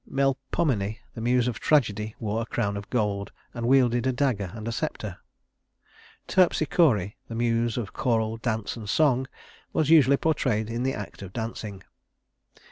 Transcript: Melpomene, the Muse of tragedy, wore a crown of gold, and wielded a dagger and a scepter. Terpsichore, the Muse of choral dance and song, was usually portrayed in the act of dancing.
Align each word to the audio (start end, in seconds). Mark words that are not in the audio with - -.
Melpomene, 0.09 0.97
the 1.13 1.21
Muse 1.21 1.47
of 1.47 1.59
tragedy, 1.59 2.15
wore 2.17 2.41
a 2.41 2.45
crown 2.47 2.75
of 2.75 2.89
gold, 2.89 3.31
and 3.53 3.67
wielded 3.67 4.07
a 4.07 4.11
dagger 4.11 4.49
and 4.55 4.67
a 4.67 4.71
scepter. 4.71 5.17
Terpsichore, 6.27 7.13
the 7.27 7.35
Muse 7.35 7.77
of 7.77 7.93
choral 7.93 8.37
dance 8.37 8.75
and 8.75 8.89
song, 8.89 9.27
was 9.73 9.91
usually 9.91 10.17
portrayed 10.17 10.71
in 10.71 10.81
the 10.81 10.95
act 10.95 11.21
of 11.21 11.33
dancing. 11.33 11.83